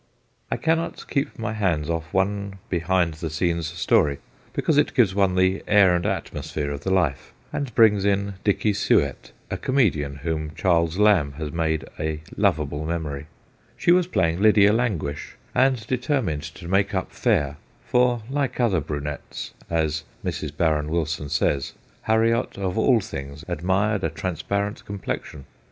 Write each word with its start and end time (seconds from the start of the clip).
I 0.49 0.57
cannot 0.57 1.05
keep 1.07 1.37
my 1.37 1.53
hands 1.53 1.87
off 1.87 2.11
one 2.11 2.57
behind 2.71 3.13
the 3.21 3.29
scenes 3.29 3.67
story, 3.67 4.17
because 4.51 4.75
it 4.79 4.95
gives 4.95 5.13
one 5.13 5.35
the 5.35 5.61
air 5.67 5.95
and 5.95 6.07
atmosphere 6.07 6.71
of 6.71 6.81
the 6.83 6.89
life, 6.89 7.31
and 7.53 7.71
brings 7.75 8.03
in 8.03 8.33
Dicky 8.43 8.73
Suett, 8.73 9.29
a 9.51 9.57
comedian 9.57 10.15
whom 10.15 10.53
Charles 10.55 10.97
Lamb 10.97 11.33
has 11.33 11.51
made 11.51 11.85
a 11.99 12.19
lovable 12.35 12.83
memory. 12.83 13.27
She 13.77 13.91
'PEGGY 13.91 14.01
CHILD 14.05 14.15
1 14.15 14.31
211 14.37 14.41
was 14.41 14.41
playing 14.41 14.41
Lydia 14.41 14.73
Languish, 14.73 15.35
and 15.53 15.85
deter 15.85 16.21
mined 16.23 16.43
to 16.55 16.67
make 16.67 16.95
up 16.95 17.11
fair, 17.11 17.57
for 17.85 18.23
like 18.27 18.59
other 18.59 18.81
brunettes, 18.81 19.53
as 19.69 20.03
Mrs. 20.25 20.57
Barron 20.57 20.89
Wilson 20.89 21.29
says, 21.29 21.73
Harriot, 22.01 22.57
of 22.57 22.75
all 22.75 23.01
things, 23.01 23.45
admired 23.47 24.03
a 24.03 24.09
transparent 24.09 24.83
complexion. 24.83 25.45